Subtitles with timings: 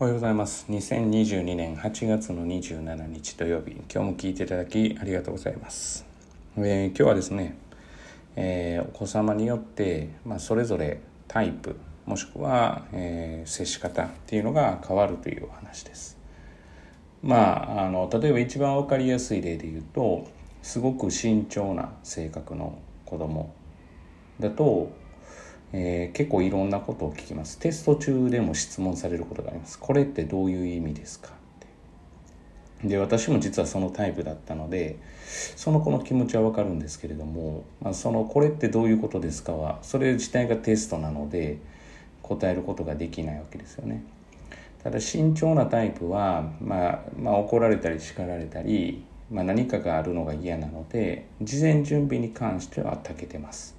[0.00, 0.64] おはようございます。
[0.68, 6.06] 2022年8月の27日土曜日、今日も聞いていただきありがとうございます。
[6.56, 7.58] えー、今日はですね、
[8.36, 11.74] えー、お子様によって、まあ、それぞれタイプ、
[12.06, 16.16] もしくは、えー、接し方っていうのが変わるというお話です。
[17.20, 20.28] まあ、あの例えば一番分かりやすい例で言うと
[20.62, 23.52] すごく慎重な性格の子供
[24.38, 24.92] だと
[25.72, 27.58] えー、結構いろんなことを聞きます。
[27.58, 29.78] テスト中でも質問されることがあります。
[29.78, 31.28] これってどういう意味ですか？
[31.28, 31.32] っ
[32.80, 32.88] て。
[32.88, 34.96] で私も実はそのタイプだったので
[35.56, 41.58] その子の気持ちはわかるんですけれども、まあ、そのこれってどういうことですかはそれ自体がテストなので
[42.22, 44.02] 答えることができないわけですよね。
[44.82, 53.77] ただ慎重なタイプは、まあ、まあ怒られたり叱られたり、まあ、何かがあるのが嫌なので事前準備に関しては長けてます。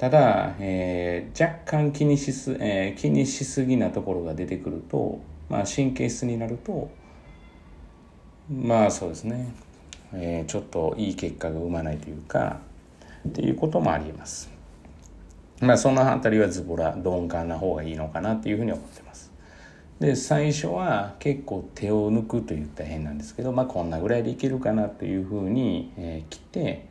[0.00, 6.90] ただ、えー、若干気にしす、えー、気にしすぎなところが出てくると、まあ、神経質になると
[8.50, 9.52] まあそうですね、
[10.14, 12.60] えー、ちょっといい結果が生まないというか
[13.28, 14.48] っていうこともありえます。
[15.60, 19.30] まあその辺りはズボラ鈍感な方がいいのかなっていうふうに思ってます。
[20.00, 26.88] で最初は結構手を抜くといったら変なんですけど、まあ、こんなぐらいでいけるかなというふうに、えー、来て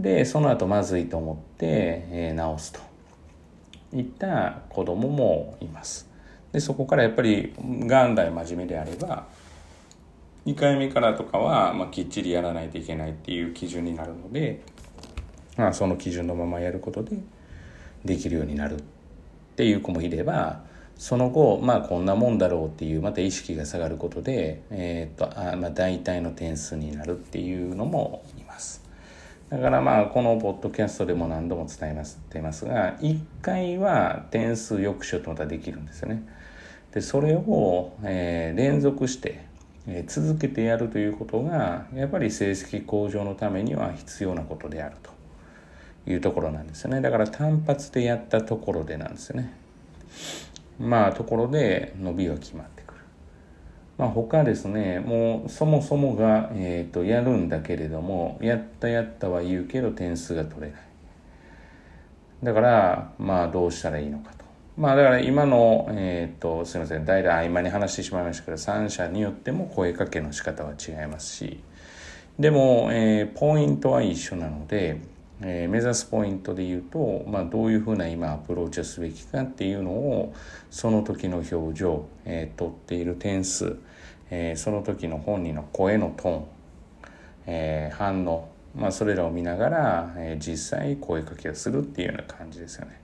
[0.00, 1.66] でその後まずいと思って、
[2.10, 2.80] えー、直すと
[3.92, 6.08] いった子供もいます
[6.52, 9.26] でそこからやっぱり元来真面目であれば
[10.46, 14.62] 2回目からとかは、まあ、きっちりやらないといけないっていう基準になるので、
[15.56, 17.16] まあ、その基準のままやることで
[18.04, 18.82] できるようになるっ
[19.56, 20.62] ていう子もいれば
[20.96, 28.89] その後まあこんなもんだろうっていうまた意識が下がることで、えー、っとあまあ、大体の点数になるっていうのもいます。
[29.50, 36.22] だからまあこのポッドキャストでも何度も伝えますってますが1回は点数抑止とまたできるんですよね。
[36.92, 39.44] でそれを、えー、連続して、
[39.88, 45.10] えー、続けてやるということがやっぱり成績向上のためには必要なことであると
[46.10, 47.00] いうところなんですよね。
[47.00, 49.52] だから単発でやったところでなんですよね。
[50.78, 52.79] まあところで伸びは決まって
[54.00, 60.80] まあ、他ですねもうそもそもが、えーと、やるんだけれどもやったやったは言うけど点数が取れない。
[62.42, 64.46] だからまあどうしたらいいのかと。
[64.78, 71.60] まあだから今のえっ、ー、とすいません代々合間に話してしまいましたけど3社によっても声かけの仕方は違いますし。
[72.38, 74.98] でも、えー、ポイントは一緒なので、
[75.42, 80.34] えー、目指すポイントで言うと、まあ、どういうふうな今アプローチをすべきかっていうのを
[80.70, 83.76] その時の表情、えー、取っている点数
[84.30, 86.44] えー、その時の本人の声のトーン、
[87.46, 93.00] えー、反応、まあ、それらを見ながら、えー、実際声かけをするっていうような感じですよね。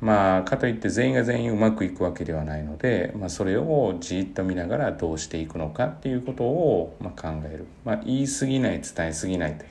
[0.00, 9.70] まあ、かといって全員が全員うまくいくわけではないので、まあ、それをじっと見ながらどうしていくのかっていうことを、まあ、考える、まあ、言い過ぎない伝え過ぎないという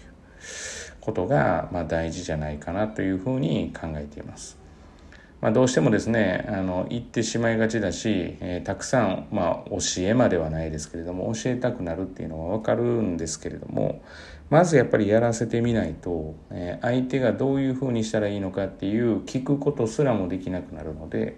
[1.01, 4.59] ことが、まあ、大事じゃないかなというふうに考えています。
[5.41, 14.03] まあ、どうしてもですねあの言ってしまいがちだし、えー、たくさん、まあ、教えまではないですけれども教えたくなるっていうのは分かるんですけれども
[14.49, 21.38] まずやっぱりやらせてみないと、えー、相手がどういうふうにしたらいいのかっていう聞くことすらもできなくなるので、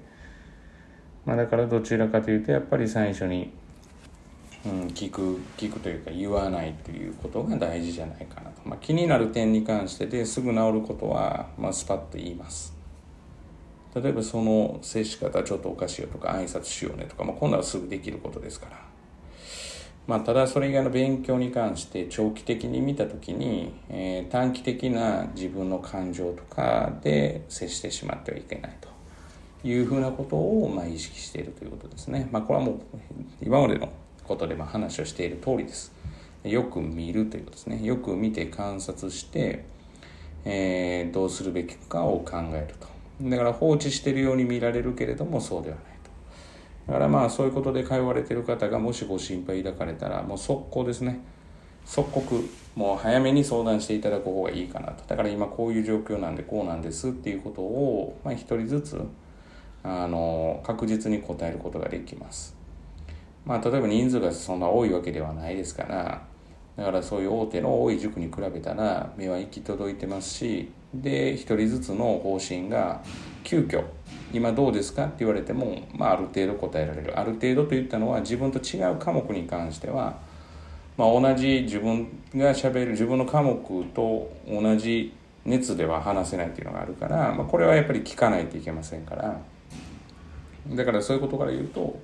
[1.26, 3.54] まあ、だからどちらかというとやっぱり最初に、
[4.64, 12.76] うん、聞く聞くというか言わないということが大事じゃないかなと、まあ、気になる点に関してですぐ治ることは、まあ、スパッと言います。
[13.94, 18.92] 例えばその接し方ちょっとおかしいよとか挨拶しようねとか、まあ、こんなのすぐできることですから。
[20.08, 28.90] まあ、ただそれ以外の勉強に関して長期的に見た時に、えー、短期的な自分の感情とかで接してしまってはいけないと
[29.68, 32.28] いうふうなことをまあ意識しているということですね。
[32.32, 32.82] まあ、これはもう
[33.42, 33.90] 今までの
[34.32, 35.92] ことでま話をしている通りです。
[36.44, 37.84] よく見るということですね。
[37.84, 39.66] よく見て観察して、
[40.46, 42.92] えー、どうするべきかを考えると。
[43.30, 46.10] だから放置してるように見られるけれどもそうではないと
[46.88, 51.20] だからまあそういうことで通われてる方がもしご心配抱かれたらもう速攻ですね
[51.86, 59.02] 即刻もう早めに相談していただく方がいいかなとだから今こういう状況なんでこうなんですっていうことを、まあ、一人ずつ
[59.84, 62.56] あの確実に答えることができます
[63.46, 66.22] まあ例えば人数がそんな多いわけではないですから
[66.78, 73.02] だからそういう大手の多い塾に比べたら目は行き届いてますしで一人ずつの方針が
[73.44, 73.84] 急遽
[74.34, 75.06] 今どうですか？
[75.06, 77.20] って言われても、まあ、ある程度答えられる。
[77.20, 80.20] ある程度といったのは自分と違う科目に関しては、
[80.98, 83.58] まあ、同じ自分がしゃべる自分の科目
[83.94, 85.14] と同じ
[85.46, 89.42] 熱では話せないっていうのがあるから、まあ、これはやっぱり聞かないといけませんから。
[90.68, 92.00] だからそういうことから言うと、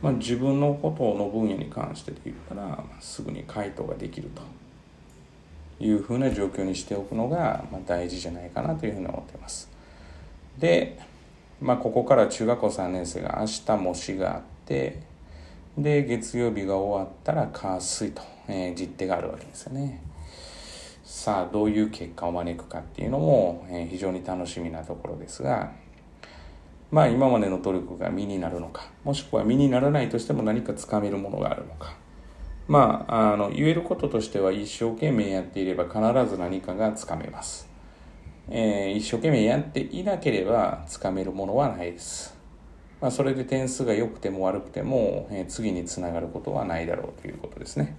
[0.00, 4.42] まあ、自分のことの分野に関してで言ったら、まあ、すぐに回答ができると。
[5.80, 9.68] いうふうな状況にしておくのが、まあ、大事じゃないかなというふうに思っています。
[10.58, 10.98] で、
[11.60, 15.00] まあ、ここから中学校3年生が明日模試があって
[15.76, 20.02] で月曜日が終わったら火水と、えー、実手があるわけですよね。
[21.02, 25.72] さあどういう結果を招くかっていうのも、えー、非常に楽しみなところですが
[26.90, 31.94] まあ今までの努力が身になるのかもしくは身にならないとしても何かつかめるものがあるのか。
[32.68, 36.00] まああの言えることとしては一生懸命やっていれば必
[36.30, 37.68] ず何かがつかめます、
[38.48, 42.38] えー、一生懸命やっていなければつかめるものはないです。
[43.00, 47.96] まあ、それで点数が良くても悪くても、えー、次につながることはないだろうということですね。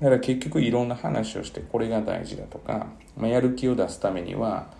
[0.00, 2.86] だから結局いろんな話をしてこれが大事だとか、
[3.16, 4.72] まあ、やる気を出すためには、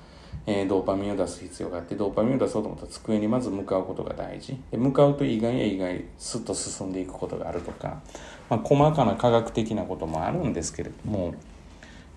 [0.47, 8.03] えー、ドーパミンを出す必要があってドーパミンを出そうと思ったら机にまず向かうことが大事で向かうと意外や意外スッと進んでいくことがあるとか、
[8.50, 11.35] まあ、細かな科学的なこともあるんですけれども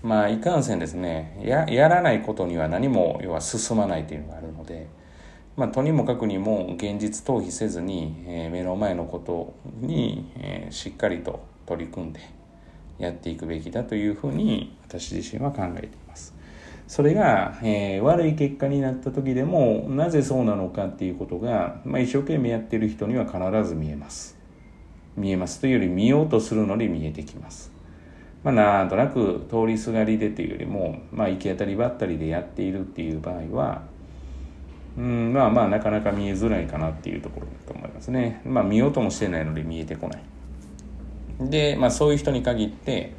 [0.02, 4.88] まあいかんせんですねややらないことには何も要は進まないというのがあるので。
[5.56, 12.20] まあ、とにもかくにも現実逃避せずに、えー、目の前のことに、えー、しっかりと取り組んで
[13.00, 16.34] やっていくべきだというふうに私自身は考えています。
[16.88, 24.38] それが、えー、悪い結果になった時でもなぜそうなのかっていうことが、まあ、一生懸命やってる人には必ず見えます。
[25.18, 27.72] 見えますというより見ようとするので見えてきます。
[28.44, 33.96] まあ、なんとなく通りすがりでというよりも、まあ、行き当たりばったりでやっているっていう場合は
[34.98, 38.42] うんまあまあなかなか見えづらいかなっていうところだと思いますね。
[38.46, 40.24] まあ見ようともしてないので見えてこない。
[41.50, 43.14] で、まあそういう人に限って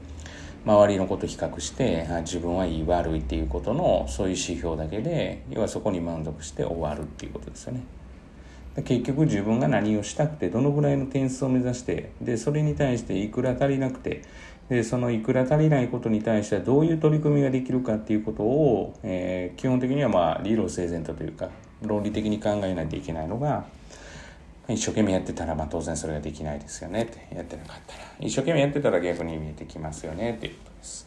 [0.66, 7.82] 周りのこと比較してあ自分はいい悪いっていうことのそういう指標だけで要はそこに満足して終わるっていうことですよね。
[8.84, 14.22] 結局自分が何をしたくてどのぐらいの点数を目指してでそれに対していくら足りなくて
[14.68, 21.48] でそのいくら足りないことに対してはどういう取り組みができるかっていうことを、えー、基本的にはまあ理路整然とというか
[21.80, 23.64] 論理的に考えないといけないのが
[24.68, 31.06] 一生懸命やってたらまあ当然それができないですよねってやってなかったら一生懸命やってたら逆に見えてきますよねっていうことです。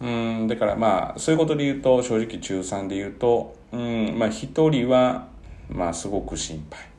[0.00, 5.28] うんだからまあそういうことで言うと正直中3で言うとうんまあ一人は
[5.68, 6.94] まあすごく心配。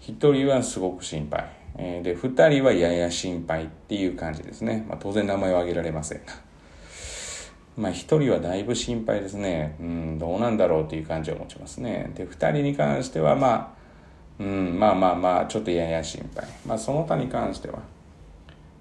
[0.00, 6.32] 一人はすごく心配、で二人はやや心配っていう感じですね、まあ、当然名前は挙げられませんが。
[7.76, 9.76] まあ一人はだいぶ心配ですね。
[9.80, 12.12] うん、どうなんだろうっていう感じを持ちますね。
[12.14, 13.74] で、二人に関してはま
[14.38, 16.46] あ、うん、まあまあまあ、ちょっとやや心配。
[16.66, 17.80] まあその他に関しては、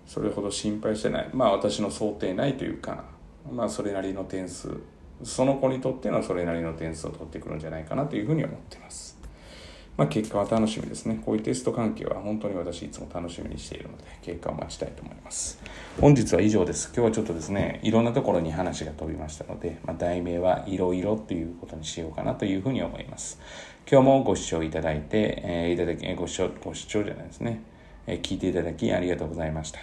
[0.06, 1.30] それほど心配してない。
[1.34, 3.06] まあ私の想定内というか、
[3.50, 4.70] まあそれなりの点数、
[5.24, 9.21] その子にとってのそれなりの点数を取ってくるんじゃないかなというふうに思っています。
[9.98, 11.22] まあ、結果は楽しみですね。
[11.24, 15.62] こういうテスト関係は本当に私いつも楽しみにしているので、結果を待ちたいと思います。
[16.00, 16.92] 本日は以上です。
[16.96, 23.40] 今日はちょっとですね、いろんなところに話が飛びましたので、まあ、題名はいろいろということにしようかなというふうに思います。
[23.90, 27.62] 今日もご視聴いただいて、えー、いただき、ご視聴、ご視聴じゃないですね、
[28.08, 29.80] えー、聞いていただきありがとうございました。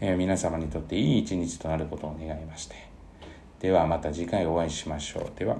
[0.00, 2.74] えー、皆様にとっていい一日となることを願いまして。
[3.60, 5.38] ではまた次回お会いしましょう。
[5.38, 5.56] では。